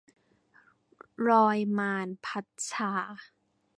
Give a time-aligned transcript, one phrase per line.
[1.29, 2.91] รอยมาร- พัดชา